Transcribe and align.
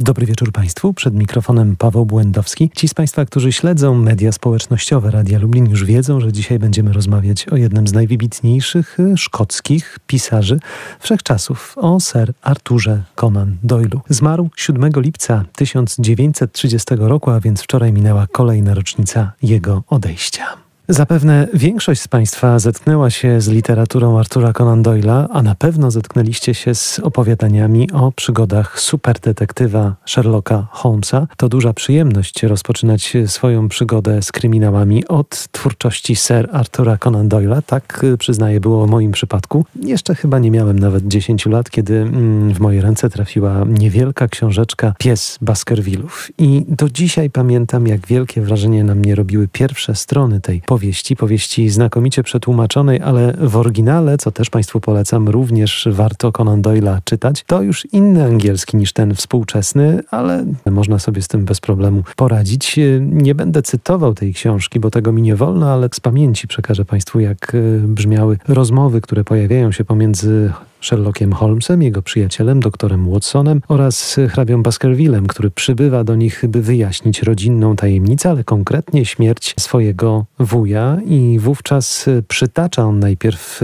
Dobry 0.00 0.26
wieczór 0.26 0.52
Państwu. 0.52 0.94
Przed 0.94 1.14
mikrofonem 1.14 1.76
Paweł 1.76 2.06
Błędowski. 2.06 2.70
Ci 2.74 2.88
z 2.88 2.94
Państwa, 2.94 3.24
którzy 3.24 3.52
śledzą 3.52 3.94
media 3.94 4.32
społecznościowe 4.32 5.10
Radia 5.10 5.38
Lublin 5.38 5.70
już 5.70 5.84
wiedzą, 5.84 6.20
że 6.20 6.32
dzisiaj 6.32 6.58
będziemy 6.58 6.92
rozmawiać 6.92 7.48
o 7.48 7.56
jednym 7.56 7.88
z 7.88 7.92
najwybitniejszych 7.92 9.00
y, 9.00 9.16
szkockich 9.16 9.98
pisarzy 10.06 10.58
wszechczasów, 11.00 11.74
o 11.76 12.00
Sir 12.00 12.32
Arturze 12.42 13.02
Conan 13.14 13.56
Doyle'u. 13.64 14.00
Zmarł 14.08 14.50
7 14.56 14.92
lipca 14.96 15.44
1930 15.52 16.86
roku, 16.98 17.30
a 17.30 17.40
więc 17.40 17.62
wczoraj 17.62 17.92
minęła 17.92 18.26
kolejna 18.32 18.74
rocznica 18.74 19.32
jego 19.42 19.82
odejścia. 19.88 20.65
Zapewne 20.88 21.48
większość 21.54 22.00
z 22.00 22.08
Państwa 22.08 22.58
zetknęła 22.58 23.10
się 23.10 23.40
z 23.40 23.48
literaturą 23.48 24.18
Artura 24.18 24.52
Conan 24.52 24.82
Doyle'a, 24.82 25.26
a 25.32 25.42
na 25.42 25.54
pewno 25.54 25.90
zetknęliście 25.90 26.54
się 26.54 26.74
z 26.74 26.98
opowiadaniami 26.98 27.90
o 27.92 28.12
przygodach 28.12 28.80
superdetektywa 28.80 29.94
Sherlocka 30.04 30.66
Holmesa. 30.70 31.26
To 31.36 31.48
duża 31.48 31.72
przyjemność 31.72 32.42
rozpoczynać 32.42 33.16
swoją 33.26 33.68
przygodę 33.68 34.22
z 34.22 34.32
kryminałami 34.32 35.06
od 35.06 35.48
twórczości 35.52 36.16
Sir 36.16 36.48
Artura 36.52 36.98
Conan 36.98 37.28
Doyle'a. 37.28 37.62
Tak 37.62 38.06
przyznaję 38.18 38.60
było 38.60 38.86
w 38.86 38.90
moim 38.90 39.12
przypadku. 39.12 39.64
Jeszcze 39.82 40.14
chyba 40.14 40.38
nie 40.38 40.50
miałem 40.50 40.78
nawet 40.78 41.08
10 41.08 41.46
lat, 41.46 41.70
kiedy 41.70 41.96
mm, 41.96 42.54
w 42.54 42.60
moje 42.60 42.80
ręce 42.80 43.10
trafiła 43.10 43.64
niewielka 43.68 44.28
książeczka 44.28 44.94
Pies 44.98 45.38
Baskervillów. 45.42 46.30
I 46.38 46.64
do 46.68 46.90
dzisiaj 46.90 47.30
pamiętam, 47.30 47.86
jak 47.86 48.06
wielkie 48.06 48.42
wrażenie 48.42 48.84
na 48.84 48.94
mnie 48.94 49.14
robiły 49.14 49.48
pierwsze 49.48 49.94
strony 49.94 50.40
tej 50.40 50.62
powieści, 50.76 51.16
powieści 51.16 51.68
znakomicie 51.68 52.22
przetłumaczonej, 52.22 53.00
ale 53.00 53.34
w 53.40 53.56
oryginale, 53.56 54.18
co 54.18 54.30
też 54.32 54.50
Państwu 54.50 54.80
polecam, 54.80 55.28
również 55.28 55.88
warto 55.92 56.32
Conan 56.32 56.62
Doyle'a 56.62 56.98
czytać. 57.04 57.44
To 57.46 57.62
już 57.62 57.86
inny 57.92 58.24
angielski 58.24 58.76
niż 58.76 58.92
ten 58.92 59.14
współczesny, 59.14 60.00
ale 60.10 60.46
można 60.70 60.98
sobie 60.98 61.22
z 61.22 61.28
tym 61.28 61.44
bez 61.44 61.60
problemu 61.60 62.02
poradzić. 62.16 62.80
Nie 63.00 63.34
będę 63.34 63.62
cytował 63.62 64.14
tej 64.14 64.34
książki, 64.34 64.80
bo 64.80 64.90
tego 64.90 65.12
mi 65.12 65.22
nie 65.22 65.36
wolno, 65.36 65.72
ale 65.72 65.88
z 65.92 66.00
pamięci 66.00 66.48
przekażę 66.48 66.84
Państwu, 66.84 67.20
jak 67.20 67.52
brzmiały 67.82 68.38
rozmowy, 68.48 69.00
które 69.00 69.24
pojawiają 69.24 69.72
się 69.72 69.84
pomiędzy 69.84 70.52
Sherlockiem 70.80 71.32
Holmesem, 71.32 71.82
jego 71.82 72.02
przyjacielem, 72.02 72.60
doktorem 72.60 73.10
Watsonem 73.10 73.60
oraz 73.68 74.16
hrabią 74.28 74.62
Baskervillem, 74.62 75.26
który 75.26 75.50
przybywa 75.50 76.04
do 76.04 76.14
nich, 76.14 76.44
by 76.48 76.62
wyjaśnić 76.62 77.22
rodzinną 77.22 77.76
tajemnicę, 77.76 78.30
ale 78.30 78.44
konkretnie 78.44 79.04
śmierć 79.04 79.54
swojego 79.60 80.24
wuja. 80.38 80.98
I 81.06 81.38
wówczas 81.40 82.06
przytacza 82.28 82.84
on 82.84 82.98
najpierw 82.98 83.60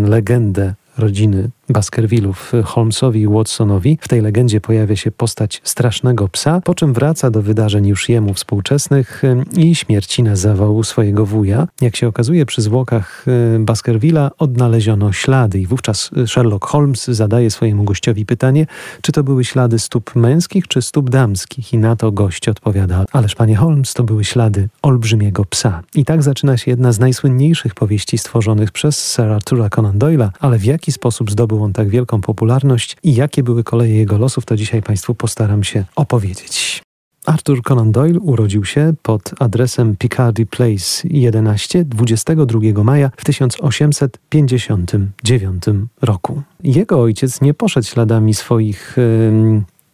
legendę 0.00 0.74
rodziny 0.98 1.50
Baskervillów 1.68 2.52
Holmesowi 2.64 3.20
i 3.20 3.28
Watsonowi. 3.28 3.98
W 4.00 4.08
tej 4.08 4.20
legendzie 4.20 4.60
pojawia 4.60 4.96
się 4.96 5.10
postać 5.10 5.60
strasznego 5.64 6.28
psa, 6.28 6.60
po 6.64 6.74
czym 6.74 6.92
wraca 6.92 7.30
do 7.30 7.42
wydarzeń 7.42 7.86
już 7.86 8.08
jemu 8.08 8.34
współczesnych 8.34 9.22
i 9.56 9.74
śmierci 9.74 10.22
na 10.22 10.36
zawał 10.36 10.84
swojego 10.84 11.26
wuja. 11.26 11.68
Jak 11.80 11.96
się 11.96 12.08
okazuje, 12.08 12.46
przy 12.46 12.62
zwłokach 12.62 13.24
Baskervilla 13.58 14.30
odnaleziono 14.38 15.12
ślady 15.12 15.58
i 15.60 15.66
wówczas 15.66 16.10
Sherlock 16.26 16.66
Holmes 16.66 17.04
zadaje 17.04 17.50
swojemu 17.50 17.84
gościowi 17.84 18.26
pytanie, 18.26 18.66
czy 19.02 19.12
to 19.12 19.24
były 19.24 19.44
ślady 19.44 19.78
stóp 19.78 20.16
męskich 20.16 20.68
czy 20.68 20.82
stóp 20.82 21.10
damskich 21.10 21.72
i 21.72 21.78
na 21.78 21.96
to 21.96 22.12
gość 22.12 22.48
odpowiada, 22.48 23.04
ależ 23.12 23.34
panie 23.34 23.56
Holmes, 23.56 23.94
to 23.94 24.04
były 24.04 24.24
ślady 24.24 24.68
olbrzymiego 24.82 25.44
psa. 25.44 25.82
I 25.94 26.04
tak 26.04 26.22
zaczyna 26.22 26.56
się 26.56 26.70
jedna 26.70 26.92
z 26.92 26.98
najsłynniejszych 26.98 27.74
powieści 27.74 28.18
stworzonych 28.18 28.72
przez 28.72 29.14
Sir 29.14 29.32
Artura 29.32 29.68
Conan 29.70 29.98
Doyle'a, 29.98 30.28
ale 30.40 30.58
w 30.58 30.64
jaki 30.64 30.92
sposób 30.92 31.30
zdobył 31.30 31.55
zdobył 31.56 31.64
on 31.64 31.72
tak 31.72 31.88
wielką 31.88 32.20
popularność 32.20 32.96
i 33.02 33.14
jakie 33.14 33.42
były 33.42 33.64
koleje 33.64 33.94
jego 33.94 34.18
losów, 34.18 34.44
to 34.44 34.56
dzisiaj 34.56 34.82
Państwu 34.82 35.14
postaram 35.14 35.64
się 35.64 35.84
opowiedzieć. 35.96 36.82
Arthur 37.26 37.62
Conan 37.62 37.92
Doyle 37.92 38.20
urodził 38.20 38.64
się 38.64 38.94
pod 39.02 39.30
adresem 39.38 39.96
Picardy 39.96 40.46
Place 40.46 41.02
11 41.04 41.84
22 41.84 42.84
maja 42.84 43.10
w 43.16 43.24
1859 43.24 45.64
roku. 46.02 46.42
Jego 46.62 47.00
ojciec 47.00 47.40
nie 47.40 47.54
poszedł 47.54 47.86
śladami 47.86 48.34
swoich 48.34 48.96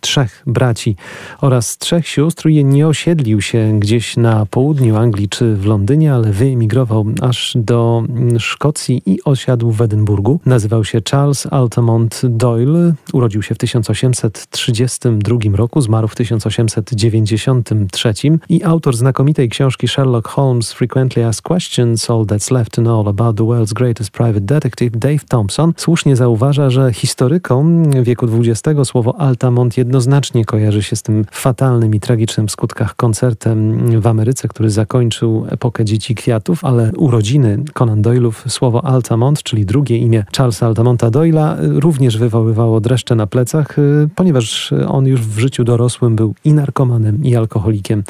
trzech 0.02 0.42
braci 0.46 0.96
oraz 1.40 1.78
trzech 1.78 2.08
sióstr 2.08 2.48
i 2.48 2.64
nie 2.64 2.88
osiedlił 2.88 3.40
się 3.40 3.78
gdzieś 3.80 4.16
na 4.16 4.46
południu 4.46 4.96
Anglii 4.96 5.28
czy 5.28 5.56
w 5.56 5.66
Londynie, 5.66 6.14
ale 6.14 6.32
wyemigrował 6.32 7.06
aż 7.20 7.52
do 7.56 8.02
Szkocji 8.38 9.02
i 9.06 9.18
osiadł 9.24 9.70
w 9.70 9.80
Edynburgu. 9.80 10.41
Nazywał 10.46 10.84
się 10.84 11.00
Charles 11.10 11.46
Altamont 11.50 12.20
Doyle, 12.24 12.94
urodził 13.12 13.42
się 13.42 13.54
w 13.54 13.58
1832 13.58 15.36
roku, 15.54 15.80
zmarł 15.80 16.08
w 16.08 16.14
1893 16.14 18.12
i 18.48 18.64
autor 18.64 18.96
znakomitej 18.96 19.48
książki 19.48 19.88
Sherlock 19.88 20.28
Holmes 20.28 20.72
Frequently 20.72 21.26
Asked 21.26 21.42
Questions, 21.42 22.10
All 22.10 22.24
That's 22.24 22.52
Left 22.52 22.72
to 22.72 22.82
Know 22.82 23.08
About 23.08 23.36
the 23.36 23.44
World's 23.44 23.72
Greatest 23.72 24.10
Private 24.10 24.41
Detective 24.41 24.91
Dave 24.98 25.24
Thompson 25.28 25.72
słusznie 25.76 26.16
zauważa, 26.16 26.70
że 26.70 26.92
historykom 26.92 27.91
wieku 28.02 28.26
XX 28.26 28.88
słowo 28.88 29.20
Altamont 29.20 29.76
jedno 29.76 29.91
jednoznacznie 29.92 30.44
kojarzy 30.44 30.82
się 30.82 30.97
z 30.97 31.03
tym 31.03 31.25
fatalnym 31.30 31.94
i 31.94 32.00
tragicznym 32.00 32.48
w 32.48 32.50
skutkach 32.50 32.97
koncertem 32.97 34.00
w 34.00 34.06
Ameryce, 34.06 34.48
który 34.48 34.70
zakończył 34.70 35.47
epokę 35.48 35.84
Dzieci 35.84 36.14
Kwiatów, 36.14 36.64
ale 36.64 36.92
urodziny 36.97 37.58
Conan 37.72 38.03
Doylów, 38.03 38.44
słowo 38.48 38.84
Altamont, 38.84 39.42
czyli 39.42 39.66
drugie 39.66 39.98
imię 39.98 40.25
Charlesa 40.36 40.66
Altamonta 40.66 41.10
Doyla, 41.10 41.56
również 41.60 42.19
wywoływało 42.19 42.80
dreszcze 42.80 43.14
na 43.14 43.26
plecach, 43.26 43.76
ponieważ 44.14 44.72
on 44.88 45.06
już 45.06 45.20
w 45.20 45.38
życiu 45.38 45.64
dorosłym 45.64 46.16
był 46.16 46.34
i 46.44 46.53
narkomanem, 46.53 47.24
i 47.24 47.36
alkoholikiem 47.36 48.03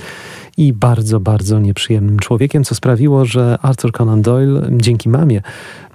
i 0.57 0.73
bardzo, 0.73 1.21
bardzo 1.21 1.61
nieprzyjemnym 1.61 2.19
człowiekiem, 2.19 2.65
co 2.65 2.75
sprawiło, 2.75 3.25
że 3.25 3.59
Arthur 3.63 3.93
Conan 3.93 4.23
Doyle 4.23 4.69
dzięki 4.71 5.09
mamie 5.09 5.43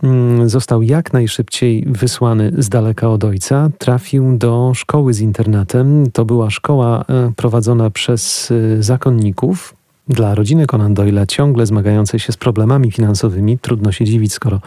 mm, 0.03 0.50
został 0.50 0.81
jak 0.81 1.13
najszybciej 1.13 1.85
wysłany 1.88 2.51
z 2.57 2.69
daleka 2.69 3.09
od 3.09 3.23
ojca. 3.23 3.69
Trafił 3.78 4.38
do 4.38 4.72
szkoły 4.75 5.13
z 5.13 5.19
internatem. 5.19 6.12
To 6.13 6.25
była 6.25 6.50
szkoła 6.50 7.06
e, 7.09 7.31
prowadzona 7.35 7.90
przez 7.90 8.51
e, 8.51 8.84
zakonników, 8.84 9.73
dla 10.09 10.35
rodziny 10.35 10.68
Conan 10.68 10.94
Doyle'a 10.94 11.25
ciągle 11.25 11.66
zmagającej 11.66 12.19
się 12.19 12.31
z 12.31 12.38
problemami 12.38 12.91
finansowymi. 12.91 13.59
Trudno 13.59 13.91
się 13.91 14.06
dziwić, 14.06 14.34
skoro 14.34 14.62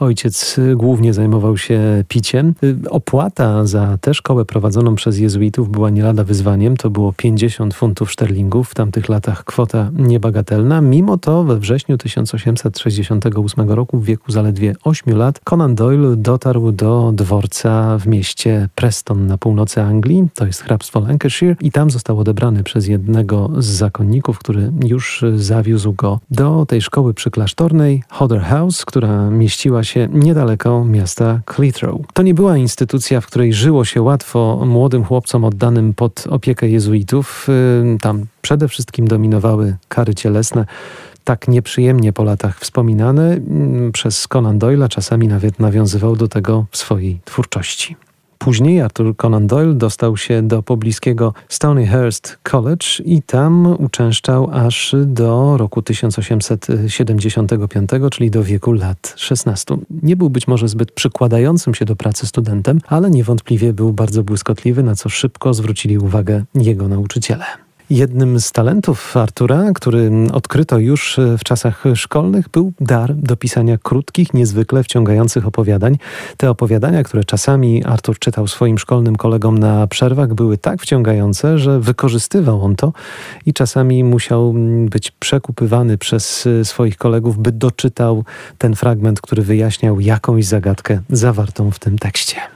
Ojciec 0.00 0.60
głównie 0.76 1.14
zajmował 1.14 1.56
się 1.56 2.04
piciem. 2.08 2.54
Opłata 2.90 3.66
za 3.66 3.98
tę 4.00 4.14
szkołę 4.14 4.44
prowadzoną 4.44 4.94
przez 4.94 5.18
jezuitów 5.18 5.70
była 5.70 5.90
nie 5.90 6.02
lada 6.02 6.24
wyzwaniem. 6.24 6.76
To 6.76 6.90
było 6.90 7.12
50 7.12 7.74
funtów 7.74 8.12
szterlingów, 8.12 8.70
w 8.70 8.74
tamtych 8.74 9.08
latach 9.08 9.44
kwota 9.44 9.90
niebagatelna. 9.94 10.80
Mimo 10.80 11.18
to 11.18 11.44
we 11.44 11.58
wrześniu 11.58 11.98
1868 11.98 13.70
roku, 13.70 13.98
w 13.98 14.04
wieku 14.04 14.32
zaledwie 14.32 14.74
8 14.84 15.16
lat, 15.16 15.40
Conan 15.44 15.74
Doyle 15.74 16.16
dotarł 16.16 16.72
do 16.72 17.12
dworca 17.14 17.98
w 17.98 18.06
mieście 18.06 18.68
Preston 18.74 19.26
na 19.26 19.38
północy 19.38 19.82
Anglii, 19.82 20.28
to 20.34 20.46
jest 20.46 20.62
hrabstwo 20.62 21.00
Lancashire, 21.00 21.56
i 21.60 21.70
tam 21.70 21.90
został 21.90 22.18
odebrany 22.18 22.62
przez 22.62 22.86
jednego 22.86 23.50
z 23.58 23.66
zakonników, 23.66 24.38
który 24.38 24.72
już 24.84 25.24
zawiózł 25.36 25.92
go 25.92 26.20
do 26.30 26.66
tej 26.66 26.82
szkoły 26.82 27.14
przyklasztornej, 27.14 28.02
Hodder 28.08 28.40
House, 28.40 28.84
która 28.84 29.30
mieściła 29.30 29.84
niedaleko 30.12 30.84
miasta 30.84 31.40
Clitheroe. 31.54 32.00
To 32.14 32.22
nie 32.22 32.34
była 32.34 32.56
instytucja, 32.56 33.20
w 33.20 33.26
której 33.26 33.52
żyło 33.52 33.84
się 33.84 34.02
łatwo 34.02 34.62
młodym 34.66 35.04
chłopcom 35.04 35.44
oddanym 35.44 35.94
pod 35.94 36.24
opiekę 36.30 36.68
jezuitów. 36.68 37.46
Y, 37.94 37.98
tam 38.00 38.26
przede 38.42 38.68
wszystkim 38.68 39.08
dominowały 39.08 39.76
kary 39.88 40.14
cielesne 40.14 40.66
tak 41.24 41.48
nieprzyjemnie 41.48 42.12
po 42.12 42.24
latach 42.24 42.60
wspominane 42.60 43.32
mm, 43.34 43.92
przez 43.92 44.28
Conan 44.28 44.58
Doyle'a, 44.58 44.88
czasami 44.88 45.28
nawet 45.28 45.60
nawiązywał 45.60 46.16
do 46.16 46.28
tego 46.28 46.66
w 46.70 46.76
swojej 46.76 47.20
twórczości. 47.24 47.96
Później 48.38 48.80
Arthur 48.80 49.16
Conan 49.16 49.46
Doyle 49.46 49.74
dostał 49.74 50.16
się 50.16 50.42
do 50.42 50.62
pobliskiego 50.62 51.34
Stonyhurst 51.48 52.38
College 52.42 52.86
i 53.04 53.22
tam 53.22 53.76
uczęszczał 53.78 54.48
aż 54.52 54.94
do 55.06 55.56
roku 55.56 55.82
1875, 55.82 57.90
czyli 58.10 58.30
do 58.30 58.44
wieku 58.44 58.72
lat 58.72 59.14
16. 59.16 59.76
Nie 60.02 60.16
był 60.16 60.30
być 60.30 60.48
może 60.48 60.68
zbyt 60.68 60.92
przykładającym 60.92 61.74
się 61.74 61.84
do 61.84 61.96
pracy 61.96 62.26
studentem, 62.26 62.80
ale 62.86 63.10
niewątpliwie 63.10 63.72
był 63.72 63.92
bardzo 63.92 64.22
błyskotliwy, 64.22 64.82
na 64.82 64.94
co 64.94 65.08
szybko 65.08 65.54
zwrócili 65.54 65.98
uwagę 65.98 66.44
jego 66.54 66.88
nauczyciele. 66.88 67.65
Jednym 67.90 68.40
z 68.40 68.52
talentów 68.52 69.16
Artura, 69.16 69.64
który 69.74 70.10
odkryto 70.32 70.78
już 70.78 71.20
w 71.38 71.44
czasach 71.44 71.84
szkolnych, 71.94 72.48
był 72.48 72.72
dar 72.80 73.14
do 73.14 73.36
pisania 73.36 73.78
krótkich, 73.78 74.34
niezwykle 74.34 74.82
wciągających 74.82 75.46
opowiadań. 75.46 75.98
Te 76.36 76.50
opowiadania, 76.50 77.02
które 77.02 77.24
czasami 77.24 77.84
Artur 77.84 78.18
czytał 78.18 78.46
swoim 78.48 78.78
szkolnym 78.78 79.16
kolegom 79.16 79.58
na 79.58 79.86
przerwach, 79.86 80.34
były 80.34 80.58
tak 80.58 80.82
wciągające, 80.82 81.58
że 81.58 81.80
wykorzystywał 81.80 82.64
on 82.64 82.76
to 82.76 82.92
i 83.46 83.52
czasami 83.52 84.04
musiał 84.04 84.54
być 84.90 85.10
przekupywany 85.10 85.98
przez 85.98 86.48
swoich 86.62 86.96
kolegów, 86.96 87.38
by 87.38 87.52
doczytał 87.52 88.24
ten 88.58 88.74
fragment, 88.76 89.20
który 89.20 89.42
wyjaśniał 89.42 90.00
jakąś 90.00 90.44
zagadkę 90.44 91.00
zawartą 91.10 91.70
w 91.70 91.78
tym 91.78 91.98
tekście. 91.98 92.55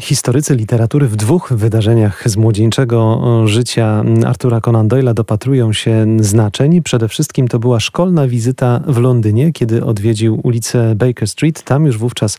Historycy 0.00 0.56
literatury 0.56 1.08
w 1.08 1.16
dwóch 1.16 1.52
wydarzeniach 1.52 2.30
z 2.30 2.36
młodzieńczego 2.36 3.22
życia 3.44 4.04
Artura 4.26 4.60
Conan 4.60 4.88
Doyle'a 4.88 5.14
dopatrują 5.14 5.72
się 5.72 6.06
znaczeń. 6.20 6.82
Przede 6.82 7.08
wszystkim 7.08 7.48
to 7.48 7.58
była 7.58 7.80
szkolna 7.80 8.28
wizyta 8.28 8.80
w 8.86 8.98
Londynie, 8.98 9.52
kiedy 9.52 9.84
odwiedził 9.84 10.40
ulicę 10.42 10.94
Baker 10.94 11.28
Street. 11.28 11.62
Tam 11.62 11.86
już 11.86 11.98
wówczas 11.98 12.38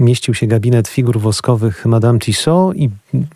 mieścił 0.00 0.34
się 0.34 0.46
gabinet 0.46 0.88
figur 0.88 1.20
woskowych 1.20 1.86
Madame 1.86 2.18
Tissot 2.18 2.76
i 2.76 2.90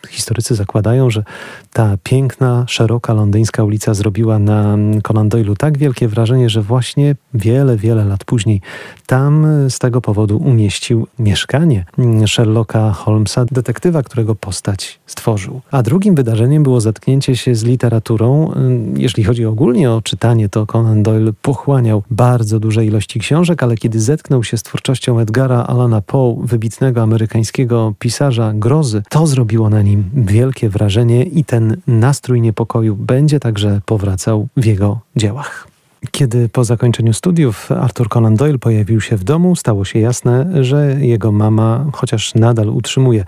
historycy 0.08 0.54
zakładają, 0.54 1.10
że 1.10 1.24
ta 1.72 1.96
piękna, 2.02 2.64
szeroka 2.68 3.12
londyńska 3.12 3.64
ulica 3.64 3.94
zrobiła 3.94 4.38
na 4.38 4.76
Conan 5.02 5.28
Doyle'u 5.28 5.56
tak 5.56 5.78
wielkie 5.78 6.08
wrażenie, 6.08 6.50
że 6.50 6.62
właśnie 6.62 7.14
wiele, 7.34 7.76
wiele 7.76 8.04
lat 8.04 8.24
później 8.24 8.60
tam 9.06 9.46
z 9.68 9.78
tego 9.78 10.00
powodu 10.00 10.36
umieścił 10.36 11.06
mieszkanie 11.18 11.84
Sherlocka 12.26 12.92
Holmesa, 12.92 13.44
detektywa, 13.44 14.02
którego 14.02 14.34
postać 14.34 15.00
stworzył. 15.06 15.60
A 15.70 15.82
drugim 15.82 16.14
wydarzeniem 16.14 16.62
było 16.62 16.80
zetknięcie 16.80 17.36
się 17.36 17.54
z 17.54 17.64
literaturą. 17.64 18.54
Jeśli 18.96 19.24
chodzi 19.24 19.46
ogólnie 19.46 19.90
o 19.92 20.02
czytanie, 20.02 20.48
to 20.48 20.66
Conan 20.66 21.02
Doyle 21.02 21.32
pochłaniał 21.42 22.02
bardzo 22.10 22.60
duże 22.60 22.84
ilości 22.84 23.20
książek, 23.20 23.62
ale 23.62 23.76
kiedy 23.76 24.00
zetknął 24.00 24.44
się 24.44 24.56
z 24.56 24.62
twórczością 24.62 25.18
Edgara 25.18 25.64
Allana 25.64 26.00
Poe, 26.00 26.36
wybitnego 26.42 27.02
amerykańskiego 27.02 27.94
pisarza 27.98 28.52
grozy, 28.54 29.02
to 29.08 29.26
zrobiło 29.26 29.63
na 29.70 29.82
nim 29.82 30.10
wielkie 30.14 30.68
wrażenie 30.68 31.24
i 31.24 31.44
ten 31.44 31.76
nastrój 31.86 32.40
niepokoju 32.40 32.96
będzie 32.96 33.40
także 33.40 33.80
powracał 33.86 34.48
w 34.56 34.64
jego 34.64 35.00
dziełach. 35.16 35.73
Kiedy 36.10 36.48
po 36.48 36.64
zakończeniu 36.64 37.12
studiów 37.12 37.72
Arthur 37.72 38.08
Conan 38.08 38.34
Doyle 38.34 38.58
pojawił 38.58 39.00
się 39.00 39.16
w 39.16 39.24
domu, 39.24 39.56
stało 39.56 39.84
się 39.84 39.98
jasne, 39.98 40.64
że 40.64 40.96
jego 41.00 41.32
mama, 41.32 41.86
chociaż 41.92 42.34
nadal 42.34 42.68
utrzymuje 42.68 43.24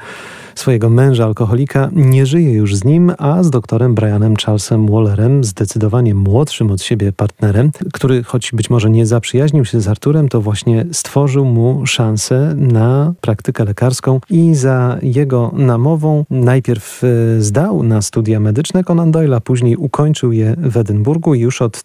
swojego 0.54 0.90
męża 0.90 1.24
alkoholika, 1.24 1.90
nie 1.92 2.26
żyje 2.26 2.52
już 2.52 2.76
z 2.76 2.84
nim, 2.84 3.12
a 3.18 3.42
z 3.42 3.50
doktorem 3.50 3.94
Brianem 3.94 4.36
Charlesem 4.36 4.86
Wallerem, 4.86 5.44
zdecydowanie 5.44 6.14
młodszym 6.14 6.70
od 6.70 6.82
siebie 6.82 7.12
partnerem, 7.12 7.70
który 7.92 8.22
choć 8.22 8.52
być 8.52 8.70
może 8.70 8.90
nie 8.90 9.06
zaprzyjaźnił 9.06 9.64
się 9.64 9.80
z 9.80 9.88
Arturem, 9.88 10.28
to 10.28 10.40
właśnie 10.40 10.86
stworzył 10.92 11.44
mu 11.44 11.86
szansę 11.86 12.54
na 12.56 13.14
praktykę 13.20 13.64
lekarską 13.64 14.20
i 14.30 14.54
za 14.54 14.98
jego 15.02 15.50
namową 15.54 16.24
najpierw 16.30 17.02
e, 17.04 17.40
zdał 17.40 17.82
na 17.82 18.02
studia 18.02 18.40
medyczne 18.40 18.84
Conan 18.84 19.10
Doyle, 19.10 19.36
a 19.36 19.40
później 19.40 19.76
ukończył 19.76 20.32
je 20.32 20.56
w 20.58 20.76
Edynburgu 20.76 21.34
i 21.34 21.40
już 21.40 21.62
od 21.62 21.82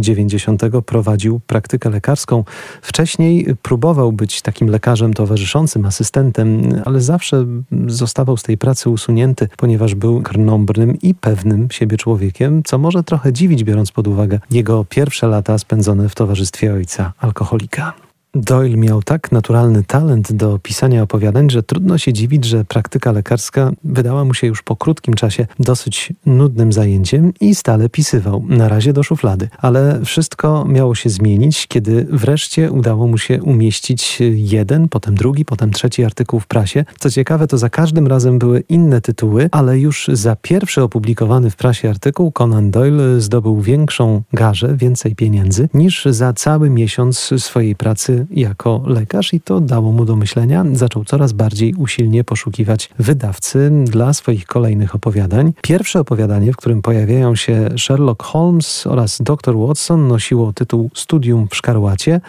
1890 0.00 0.62
prowadził 0.86 1.40
praktykę 1.46 1.90
lekarską. 1.90 2.44
Wcześniej 2.82 3.46
próbował 3.62 4.12
być 4.12 4.42
takim 4.42 4.68
lekarzem 4.68 5.14
towarzyszącym, 5.14 5.86
asystentem, 5.86 6.82
ale 6.84 7.00
zawsze 7.00 7.46
zostawał 7.86 8.36
z 8.36 8.42
tej 8.42 8.58
pracy 8.58 8.90
usunięty, 8.90 9.48
ponieważ 9.56 9.94
był 9.94 10.22
krnąbrnym 10.22 10.98
i 11.02 11.14
pewnym 11.14 11.70
siebie 11.70 11.96
człowiekiem, 11.96 12.62
co 12.62 12.78
może 12.78 13.02
trochę 13.02 13.32
dziwić, 13.32 13.64
biorąc 13.64 13.92
pod 13.92 14.08
uwagę 14.08 14.40
jego 14.50 14.84
pierwsze 14.84 15.26
lata 15.26 15.58
spędzone 15.58 16.08
w 16.08 16.14
towarzystwie 16.14 16.72
ojca 16.72 17.12
alkoholika. 17.18 18.11
Doyle 18.34 18.76
miał 18.76 19.02
tak 19.02 19.32
naturalny 19.32 19.84
talent 19.84 20.32
do 20.32 20.58
pisania 20.58 21.02
opowiadań, 21.02 21.50
że 21.50 21.62
trudno 21.62 21.98
się 21.98 22.12
dziwić, 22.12 22.44
że 22.44 22.64
praktyka 22.64 23.12
lekarska 23.12 23.72
wydała 23.84 24.24
mu 24.24 24.34
się 24.34 24.46
już 24.46 24.62
po 24.62 24.76
krótkim 24.76 25.14
czasie 25.14 25.46
dosyć 25.58 26.12
nudnym 26.26 26.72
zajęciem 26.72 27.32
i 27.40 27.54
stale 27.54 27.88
pisywał, 27.88 28.44
na 28.48 28.68
razie 28.68 28.92
do 28.92 29.02
szuflady. 29.02 29.48
Ale 29.58 30.00
wszystko 30.04 30.64
miało 30.64 30.94
się 30.94 31.10
zmienić, 31.10 31.66
kiedy 31.66 32.06
wreszcie 32.10 32.72
udało 32.72 33.06
mu 33.06 33.18
się 33.18 33.42
umieścić 33.42 34.18
jeden, 34.34 34.88
potem 34.88 35.14
drugi, 35.14 35.44
potem 35.44 35.72
trzeci 35.72 36.04
artykuł 36.04 36.40
w 36.40 36.46
prasie. 36.46 36.84
Co 36.98 37.10
ciekawe, 37.10 37.46
to 37.46 37.58
za 37.58 37.70
każdym 37.70 38.06
razem 38.06 38.38
były 38.38 38.64
inne 38.68 39.00
tytuły, 39.00 39.48
ale 39.52 39.78
już 39.78 40.10
za 40.12 40.36
pierwszy 40.36 40.82
opublikowany 40.82 41.50
w 41.50 41.56
prasie 41.56 41.90
artykuł 41.90 42.32
Conan 42.32 42.70
Doyle 42.70 43.20
zdobył 43.20 43.60
większą 43.60 44.22
garzę, 44.32 44.76
więcej 44.76 45.14
pieniędzy 45.16 45.68
niż 45.74 46.04
za 46.04 46.32
cały 46.32 46.70
miesiąc 46.70 47.30
swojej 47.38 47.76
pracy 47.76 48.21
jako 48.30 48.82
lekarz 48.86 49.34
i 49.34 49.40
to 49.40 49.60
dało 49.60 49.92
mu 49.92 50.04
do 50.04 50.16
myślenia. 50.16 50.64
Zaczął 50.72 51.04
coraz 51.04 51.32
bardziej 51.32 51.74
usilnie 51.74 52.24
poszukiwać 52.24 52.90
wydawcy 52.98 53.70
dla 53.84 54.12
swoich 54.12 54.46
kolejnych 54.46 54.94
opowiadań. 54.94 55.52
Pierwsze 55.62 56.00
opowiadanie, 56.00 56.52
w 56.52 56.56
którym 56.56 56.82
pojawiają 56.82 57.36
się 57.36 57.68
Sherlock 57.78 58.22
Holmes 58.22 58.86
oraz 58.86 59.18
dr 59.20 59.56
Watson 59.56 60.08
nosiło 60.08 60.52
tytuł 60.52 60.90
Studium 60.94 61.48
w 61.48 61.56
Szkarłacie 61.56 62.20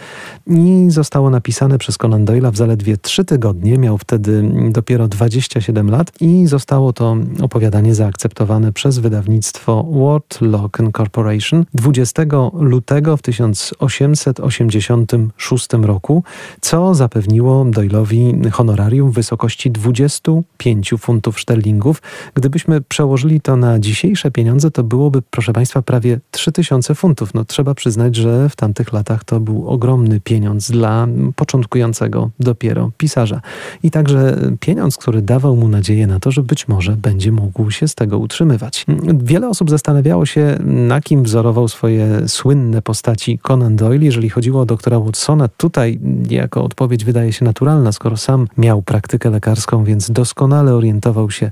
i 0.48 0.86
zostało 0.90 1.30
napisane 1.30 1.78
przez 1.78 1.98
Conan 1.98 2.26
Doyle'a 2.26 2.52
w 2.52 2.58
zaledwie 2.58 2.98
trzy 2.98 3.26
tygodnie. 3.26 3.78
Miał 3.78 3.98
wtedy 3.98 4.52
dopiero 4.70 5.08
27 5.08 5.90
lat 5.90 6.12
i 6.22 6.48
zostało 6.48 6.94
to 6.94 7.18
opowiadanie 7.42 7.96
zaakceptowane 7.96 8.72
przez 8.72 9.00
wydawnictwo 9.00 9.84
World 9.84 10.42
Lock 10.42 10.78
Corporation 10.98 11.66
20 11.74 12.24
lutego 12.54 13.18
w 13.18 13.22
1886 13.22 15.68
roku, 15.86 16.24
co 16.62 16.96
zapewniło 16.96 17.66
Doyle'owi 17.66 18.50
honorarium 18.52 19.12
w 19.12 19.14
wysokości 19.14 19.72
25 19.72 20.94
funtów 21.00 21.40
szterlingów. 21.40 22.02
Gdybyśmy 22.34 22.82
przełożyli 22.82 23.42
to 23.42 23.56
na 23.56 23.80
dzisiejsze 23.80 24.32
pieniądze, 24.32 24.72
to 24.72 24.84
byłoby, 24.84 25.22
proszę 25.22 25.54
Państwa, 25.54 25.82
prawie 25.82 26.20
3000 26.32 26.96
funtów. 26.96 27.34
No, 27.34 27.46
trzeba 27.46 27.74
przyznać, 27.74 28.16
że 28.16 28.50
w 28.50 28.56
tamtych 28.56 28.94
latach 28.94 29.24
to 29.24 29.40
był 29.40 29.68
ogromny 29.68 30.20
pieniądz 30.20 30.72
dla 30.72 31.08
początkującego 31.36 32.30
dopiero 32.40 32.92
pisarza. 32.98 33.42
I 33.84 33.92
także 33.92 34.38
pieniądz, 34.60 34.98
który 34.98 35.22
dawał 35.22 35.56
mu 35.56 35.68
nadzieję 35.68 36.08
na 36.08 36.20
to, 36.20 36.32
że 36.32 36.44
być 36.44 36.68
może 36.68 36.92
będzie 36.92 37.32
mógł 37.32 37.72
się 37.72 37.88
z 37.88 37.96
tego 37.96 38.18
utrzymywać. 38.18 38.86
Wiele 39.24 39.50
osób 39.50 39.70
zastanawiało 39.70 40.26
się, 40.26 40.58
na 40.64 41.02
kim 41.02 41.24
wzorował 41.24 41.68
swoje 41.68 42.28
słynne 42.28 42.82
postaci 42.82 43.40
Conan 43.40 43.76
Doyle. 43.76 44.06
Jeżeli 44.06 44.30
chodziło 44.30 44.62
o 44.62 44.66
doktora 44.66 45.00
Watsona, 45.00 45.48
tutaj 45.74 46.00
jako 46.30 46.64
odpowiedź 46.64 47.06
wydaje 47.06 47.34
się 47.34 47.46
naturalna, 47.46 47.92
skoro 47.92 48.18
sam 48.18 48.48
miał 48.58 48.82
praktykę 48.82 49.30
lekarską, 49.30 49.84
więc 49.84 50.12
doskonale 50.12 50.74
orientował 50.74 51.32
się 51.32 51.52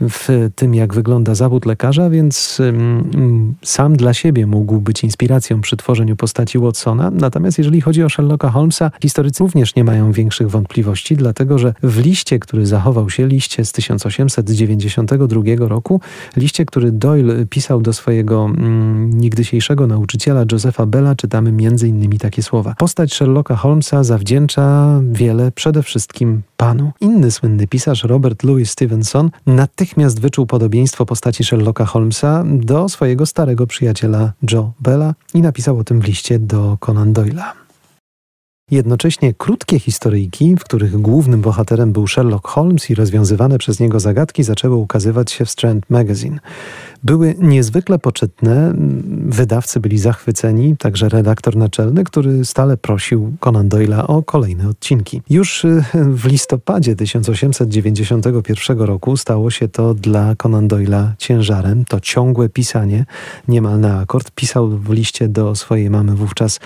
w 0.00 0.50
tym, 0.54 0.74
jak 0.74 0.94
wygląda 0.94 1.34
zawód 1.34 1.66
lekarza, 1.66 2.10
więc 2.10 2.62
sam 3.64 3.96
dla 3.96 4.14
siebie 4.14 4.46
mógł 4.46 4.80
być 4.80 5.04
inspiracją 5.04 5.60
przy 5.60 5.76
tworzeniu 5.76 6.16
postaci 6.16 6.58
Watsona. 6.58 7.10
Natomiast 7.10 7.58
jeżeli 7.58 7.80
chodzi 7.80 8.02
o 8.02 8.08
Sherlocka 8.08 8.50
Holmesa, 8.50 8.90
historycy 9.02 9.44
również 9.44 9.76
nie 9.76 9.84
mają 9.84 10.12
większych 10.12 10.50
wątpliwości, 10.50 11.16
dlatego 11.16 11.58
że 11.58 11.74
w 11.82 11.98
liście, 11.98 12.38
który 12.38 12.66
zachował 12.66 13.10
się, 13.10 13.26
liście 13.26 13.64
z 13.64 13.72
1892 13.72 15.42
roku, 15.58 16.00
liście, 16.36 16.64
który 16.64 16.92
Doyle 16.92 17.46
pisał 17.46 17.80
do 17.80 17.92
swojego 17.92 18.44
mm, 18.44 19.10
nigdysiejszego 19.20 19.86
nauczyciela 19.86 20.44
Josepha 20.52 20.86
Bella, 20.86 21.14
czytamy 21.14 21.52
innymi 21.88 22.18
takie 22.18 22.42
słowa. 22.42 22.74
Postać 22.78 23.14
Sherlocka 23.14 23.56
Holmesa 23.56 24.04
zawdzięcza 24.04 25.00
wiele 25.12 25.52
przede 25.52 25.82
wszystkim 25.82 26.42
panu. 26.56 26.92
Inny 27.00 27.30
słynny 27.30 27.66
pisarz 27.66 28.04
Robert 28.04 28.44
Louis 28.44 28.70
Stevenson 28.70 29.30
natychmiast 29.46 29.87
wyczuł 30.20 30.46
podobieństwo 30.46 31.06
postaci 31.06 31.44
Sherlocka 31.44 31.84
Holmesa 31.84 32.44
do 32.46 32.88
swojego 32.88 33.26
starego 33.26 33.66
przyjaciela 33.66 34.32
Joe 34.52 34.72
Bella 34.80 35.14
i 35.34 35.42
napisał 35.42 35.78
o 35.78 35.84
tym 35.84 36.00
w 36.00 36.04
liście 36.04 36.38
do 36.38 36.78
Conan 36.80 37.12
Doyle'a. 37.12 37.67
Jednocześnie 38.70 39.34
krótkie 39.34 39.78
historyjki, 39.78 40.56
w 40.56 40.64
których 40.64 41.00
głównym 41.00 41.40
bohaterem 41.40 41.92
był 41.92 42.06
Sherlock 42.06 42.48
Holmes 42.48 42.90
i 42.90 42.94
rozwiązywane 42.94 43.58
przez 43.58 43.80
niego 43.80 44.00
zagadki 44.00 44.42
zaczęły 44.42 44.76
ukazywać 44.76 45.32
się 45.32 45.44
w 45.44 45.50
Strand 45.50 45.90
Magazine. 45.90 46.38
Były 47.04 47.34
niezwykle 47.38 47.98
poczytne, 47.98 48.72
wydawcy 49.26 49.80
byli 49.80 49.98
zachwyceni, 49.98 50.76
także 50.76 51.08
redaktor 51.08 51.56
naczelny, 51.56 52.04
który 52.04 52.44
stale 52.44 52.76
prosił 52.76 53.32
Conan 53.40 53.68
Doyle'a 53.68 54.04
o 54.06 54.22
kolejne 54.22 54.68
odcinki. 54.68 55.22
Już 55.30 55.64
y, 55.64 55.84
w 55.94 56.26
listopadzie 56.26 56.96
1891 56.96 58.80
roku 58.80 59.16
stało 59.16 59.50
się 59.50 59.68
to 59.68 59.94
dla 59.94 60.34
Conan 60.36 60.68
Doyle'a 60.68 61.10
ciężarem, 61.18 61.84
to 61.84 62.00
ciągłe 62.00 62.48
pisanie, 62.48 63.04
niemal 63.48 63.80
na 63.80 63.98
akord. 63.98 64.30
Pisał 64.30 64.68
w 64.68 64.90
liście 64.90 65.28
do 65.28 65.54
swojej 65.54 65.90
mamy 65.90 66.14
wówczas 66.14 66.60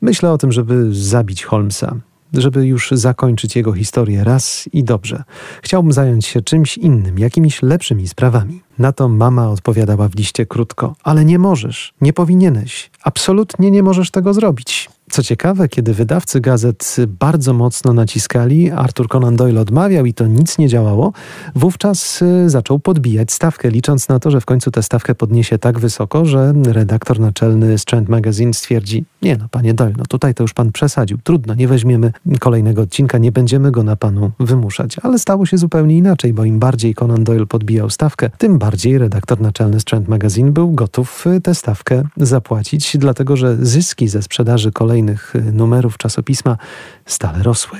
Myślę 0.00 0.32
o 0.32 0.38
tym, 0.38 0.52
żeby 0.52 0.94
zabić 0.94 1.44
Holmesa, 1.44 1.96
żeby 2.32 2.66
już 2.66 2.90
zakończyć 2.90 3.56
jego 3.56 3.72
historię 3.72 4.24
raz 4.24 4.68
i 4.72 4.84
dobrze. 4.84 5.22
Chciałbym 5.62 5.92
zająć 5.92 6.26
się 6.26 6.42
czymś 6.42 6.78
innym, 6.78 7.18
jakimiś 7.18 7.62
lepszymi 7.62 8.08
sprawami. 8.08 8.62
Na 8.78 8.92
to 8.92 9.08
mama 9.08 9.48
odpowiadała 9.48 10.08
w 10.08 10.14
liście 10.14 10.46
krótko: 10.46 10.94
Ale 11.02 11.24
nie 11.24 11.38
możesz, 11.38 11.94
nie 12.00 12.12
powinieneś, 12.12 12.90
absolutnie 13.02 13.70
nie 13.70 13.82
możesz 13.82 14.10
tego 14.10 14.34
zrobić. 14.34 14.90
Co 15.10 15.22
ciekawe, 15.22 15.68
kiedy 15.68 15.94
wydawcy 15.94 16.40
gazet 16.40 16.96
bardzo 17.08 17.52
mocno 17.52 17.92
naciskali, 17.92 18.70
Arthur 18.70 19.08
Conan 19.08 19.36
Doyle 19.36 19.60
odmawiał 19.60 20.06
i 20.06 20.14
to 20.14 20.26
nic 20.26 20.58
nie 20.58 20.68
działało, 20.68 21.12
wówczas 21.54 22.22
y, 22.22 22.50
zaczął 22.50 22.78
podbijać 22.78 23.32
stawkę, 23.32 23.70
licząc 23.70 24.08
na 24.08 24.18
to, 24.18 24.30
że 24.30 24.40
w 24.40 24.44
końcu 24.44 24.70
tę 24.70 24.82
stawkę 24.82 25.14
podniesie 25.14 25.58
tak 25.58 25.78
wysoko, 25.78 26.24
że 26.24 26.52
redaktor 26.66 27.20
naczelny 27.20 27.78
Strand 27.78 28.08
Magazine 28.08 28.54
stwierdzi: 28.54 29.04
Nie 29.22 29.36
no, 29.36 29.48
panie 29.50 29.74
Doyle, 29.74 29.94
no 29.98 30.04
tutaj 30.08 30.34
to 30.34 30.44
już 30.44 30.54
pan 30.54 30.72
przesadził. 30.72 31.18
Trudno, 31.24 31.54
nie 31.54 31.68
weźmiemy 31.68 32.12
kolejnego 32.40 32.82
odcinka, 32.82 33.18
nie 33.18 33.32
będziemy 33.32 33.70
go 33.70 33.82
na 33.82 33.96
panu 33.96 34.30
wymuszać. 34.40 34.96
Ale 35.02 35.18
stało 35.18 35.46
się 35.46 35.58
zupełnie 35.58 35.96
inaczej, 35.96 36.32
bo 36.32 36.44
im 36.44 36.58
bardziej 36.58 36.94
Conan 36.94 37.24
Doyle 37.24 37.46
podbijał 37.46 37.90
stawkę, 37.90 38.30
tym 38.38 38.58
bardziej 38.58 38.98
redaktor 38.98 39.40
naczelny 39.40 39.80
Strand 39.80 40.08
Magazine 40.08 40.52
był 40.52 40.72
gotów 40.72 41.26
y, 41.26 41.40
tę 41.40 41.54
stawkę 41.54 42.02
zapłacić, 42.16 42.96
dlatego 42.98 43.36
że 43.36 43.56
zyski 43.60 44.08
ze 44.08 44.22
sprzedaży 44.22 44.72
kolejnych 44.72 44.99
y, 45.08 45.52
numerów 45.52 45.98
czasopisma 45.98 46.56
stale 47.06 47.42
rosły. 47.42 47.78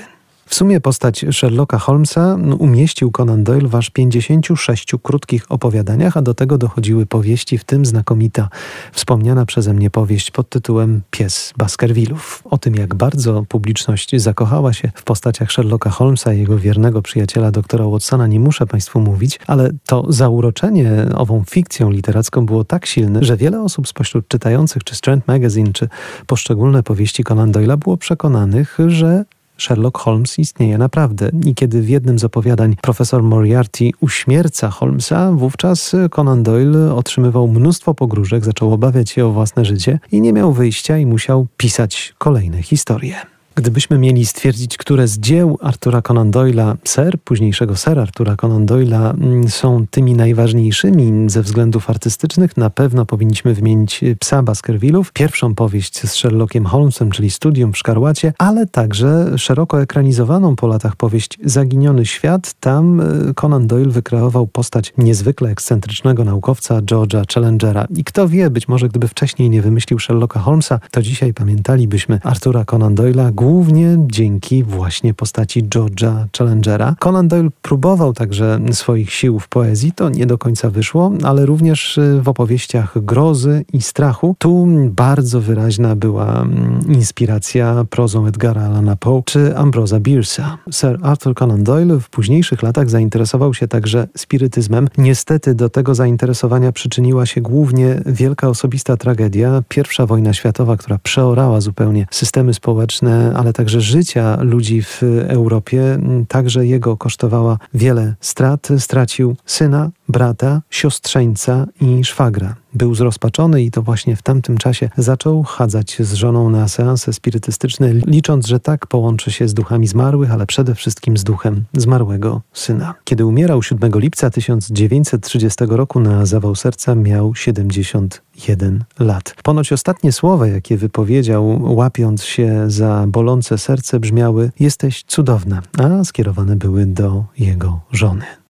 W 0.51 0.55
sumie 0.55 0.81
postać 0.81 1.25
Sherlocka 1.33 1.79
Holmesa 1.79 2.37
umieścił 2.59 3.11
Conan 3.11 3.45
Doyle 3.45 3.69
w 3.69 3.75
aż 3.75 3.91
56 3.91 4.87
krótkich 5.03 5.53
opowiadaniach, 5.53 6.17
a 6.17 6.23
do 6.23 6.35
tego 6.35 6.59
dochodziły 6.59 7.07
powieści, 7.07 7.59
w 7.59 7.65
tym 7.65 7.87
znakomita 7.87 8.49
wspomniana 8.93 9.47
przeze 9.47 9.75
mnie 9.75 9.91
powieść 9.91 10.31
pod 10.31 10.49
tytułem 10.49 11.01
Pies 11.11 11.53
Baskervillów. 11.57 12.43
O 12.45 12.59
tym, 12.59 12.75
jak 12.75 12.95
bardzo 12.95 13.45
publiczność 13.49 14.17
zakochała 14.17 14.73
się 14.73 14.91
w 14.95 15.03
postaciach 15.03 15.53
Sherlocka 15.53 15.91
Holmesa 15.91 16.33
i 16.33 16.39
jego 16.39 16.59
wiernego 16.59 17.03
przyjaciela 17.03 17.51
doktora 17.51 17.85
Watsona, 17.89 18.27
nie 18.27 18.41
muszę 18.41 18.67
Państwu 18.67 19.01
mówić, 19.01 19.41
ale 19.47 19.71
to 19.87 20.05
zauroczenie 20.09 20.93
ową 21.15 21.45
fikcją 21.51 21.91
literacką 21.91 22.47
było 22.47 22.65
tak 22.65 22.87
silne, 22.87 23.25
że 23.25 23.37
wiele 23.37 23.63
osób 23.63 23.89
spośród 23.89 24.29
czytających 24.29 24.85
czy 24.85 24.95
Strand 24.95 25.29
Magazine, 25.29 25.73
czy 25.73 25.89
poszczególne 26.27 26.83
powieści 26.83 27.25
Conan 27.25 27.53
Doyle'a 27.53 27.77
było 27.77 27.97
przekonanych, 27.97 28.79
że 28.89 29.25
Sherlock 29.61 29.99
Holmes 29.99 30.39
istnieje 30.39 30.79
naprawdę. 30.79 31.31
I 31.47 31.55
kiedy 31.55 31.83
w 31.83 31.89
jednym 31.89 32.19
z 32.19 32.25
opowiadań 32.25 32.77
profesor 32.83 33.23
Moriarty 33.23 33.91
uśmierca 34.01 34.71
Holmesa, 34.71 35.33
wówczas 35.33 35.97
Conan 36.11 36.43
Doyle 36.43 36.95
otrzymywał 36.95 37.49
mnóstwo 37.49 37.95
pogróżek, 37.95 38.45
zaczął 38.45 38.73
obawiać 38.73 39.11
się 39.11 39.27
o 39.27 39.31
własne 39.31 39.65
życie 39.65 39.99
i 40.13 40.21
nie 40.21 40.33
miał 40.33 40.53
wyjścia 40.53 40.99
i 40.99 41.07
musiał 41.07 41.47
pisać 41.57 42.15
kolejne 42.19 42.63
historie. 42.63 43.40
Gdybyśmy 43.61 43.99
mieli 43.99 44.27
stwierdzić, 44.27 44.77
które 44.77 45.09
z 45.09 45.19
dzieł 45.19 45.59
Artura 45.63 46.03
Conan 46.03 46.31
Doyle'a, 46.31 46.77
ser, 46.85 47.19
późniejszego 47.25 47.77
ser 47.77 47.99
Artura 47.99 48.37
Conan 48.37 48.67
Doyle'a, 48.67 49.15
mm, 49.15 49.49
są 49.49 49.87
tymi 49.91 50.15
najważniejszymi 50.15 51.31
ze 51.31 51.43
względów 51.43 51.91
artystycznych, 51.91 52.57
na 52.57 52.71
pewno 52.71 53.07
powinniśmy 53.07 53.55
wymienić 53.55 54.01
Psa 54.21 54.43
Baskervillów, 54.43 55.13
pierwszą 55.13 55.55
powieść 55.55 56.01
z 56.01 56.13
Sherlockiem 56.13 56.67
Holmesem, 56.67 57.11
czyli 57.11 57.31
Studium 57.31 57.73
w 57.73 57.79
Szkarłacie, 57.79 58.33
ale 58.39 58.67
także 58.67 59.39
szeroko 59.39 59.83
ekranizowaną 59.83 60.57
po 60.57 60.67
latach 60.67 60.97
powieść 60.97 61.39
Zaginiony 61.45 62.07
Świat. 62.07 62.55
Tam 62.61 63.01
y, 63.01 63.35
Conan 63.35 63.67
Doyle 63.67 63.91
wykreował 63.91 64.47
postać 64.47 64.93
niezwykle 64.99 65.51
ekscentrycznego 65.51 66.25
naukowca 66.25 66.81
George'a 66.81 67.35
Challengera. 67.35 67.87
I 67.97 68.05
kto 68.05 68.29
wie, 68.29 68.51
być 68.51 68.69
może 68.69 68.89
gdyby 68.89 69.09
wcześniej 69.09 69.51
nie 69.51 69.63
wymyślił 69.63 69.99
Sherlocka 69.99 70.41
Holmesa, 70.41 70.81
to 70.91 71.03
dzisiaj 71.03 71.35
pamiętalibyśmy 71.35 72.19
Artura 72.23 72.65
Conan 72.65 72.95
Doyle'a 72.95 73.33
głównie 73.51 73.97
dzięki 74.07 74.65
właśnie 74.65 75.15
postaci 75.15 75.65
George'a 75.65 76.25
Challengera. 76.39 76.97
Conan 76.99 77.29
Doyle 77.29 77.49
próbował 77.63 78.13
także 78.13 78.61
swoich 78.73 79.13
sił 79.13 79.39
w 79.39 79.49
poezji, 79.49 79.93
to 79.93 80.09
nie 80.09 80.27
do 80.27 80.39
końca 80.39 80.71
wyszło, 80.71 81.13
ale 81.23 81.47
również 81.47 81.99
y, 81.99 82.21
w 82.23 82.29
opowieściach 82.29 83.05
grozy 83.05 83.65
i 83.73 83.83
strachu. 83.83 84.37
Tu 84.39 84.67
bardzo 84.91 85.41
wyraźna 85.41 85.97
była 85.97 86.43
mm, 86.43 86.81
inspiracja 86.89 87.85
prozą 87.91 88.27
Edgara 88.27 88.63
Allana 88.63 88.97
Poe 88.97 89.23
czy 89.27 89.57
Ambrosa 89.57 90.01
Bierce'a. 90.01 90.57
Sir 90.71 90.99
Arthur 91.03 91.35
Conan 91.35 91.65
Doyle 91.65 92.01
w 92.01 92.11
późniejszych 92.11 92.63
latach 92.63 92.91
zainteresował 92.91 93.55
się 93.55 93.69
także 93.69 94.09
spirytyzmem. 94.17 94.89
Niestety 94.99 95.55
do 95.55 95.69
tego 95.69 95.95
zainteresowania 95.95 96.73
przyczyniła 96.73 97.27
się 97.27 97.41
głównie 97.41 98.03
wielka 98.07 98.49
osobista 98.49 98.97
tragedia, 98.97 99.63
pierwsza 99.69 100.07
wojna 100.07 100.33
światowa, 100.33 100.77
która 100.77 100.99
przeorała 100.99 101.61
zupełnie 101.61 102.07
systemy 102.11 102.55
społeczne 102.55 103.30
ale 103.37 103.53
także 103.53 103.81
życia 103.81 104.39
ludzi 104.41 104.83
w 104.83 105.03
Europie, 105.29 105.99
także 106.29 106.67
jego 106.67 106.97
kosztowała 106.97 107.59
wiele 107.75 108.15
strat. 108.21 108.69
Stracił 108.79 109.37
syna, 109.47 109.91
brata, 110.11 110.63
siostrzeńca 110.71 111.67
i 111.81 112.05
szwagra. 112.05 112.55
Był 112.75 112.95
zrozpaczony 112.95 113.63
i 113.63 113.71
to 113.71 113.83
właśnie 113.83 114.17
w 114.17 114.23
tamtym 114.23 114.59
czasie 114.59 114.91
zaczął 114.97 115.43
chadzać 115.43 115.97
z 116.01 116.15
żoną 116.15 116.51
na 116.51 116.69
seanse 116.69 117.13
spirytystyczne, 117.13 117.93
licząc, 117.93 118.47
że 118.47 118.61
tak 118.61 118.87
połączy 118.87 119.33
się 119.33 119.49
z 119.49 119.55
duchami 119.55 119.87
zmarłych, 119.87 120.33
ale 120.33 120.47
przede 120.47 120.75
wszystkim 120.75 121.17
z 121.17 121.25
duchem 121.25 121.65
zmarłego 121.73 122.43
syna. 122.53 122.95
Kiedy 123.05 123.27
umierał 123.27 123.63
7 123.63 123.93
lipca 123.95 124.31
1930 124.31 125.65
roku 125.69 126.01
na 126.01 126.27
zawał 126.27 126.55
serca, 126.55 126.95
miał 126.95 127.35
71 127.35 128.85
lat. 128.99 129.35
Ponoć 129.43 129.73
ostatnie 129.73 130.13
słowa, 130.13 130.47
jakie 130.47 130.77
wypowiedział, 130.77 131.61
łapiąc 131.77 132.25
się 132.25 132.65
za 132.71 133.05
bolące 133.09 133.59
serce, 133.59 134.01
brzmiały: 134.01 134.51
Jesteś 134.61 135.05
cudowna, 135.07 135.63
a 135.79 136.05
skierowane 136.05 136.57
były 136.57 136.87
do 136.87 137.25
jego 137.39 137.81
żony. 137.93 138.25